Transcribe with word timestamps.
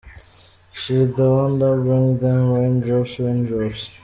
She 0.73 1.05
the 1.05 1.29
one 1.29 1.59
that 1.59 1.77
bring 1.85 2.17
them 2.17 2.53
rain 2.53 2.79
drops, 2.79 3.19
rain 3.19 3.45
drops. 3.45 3.95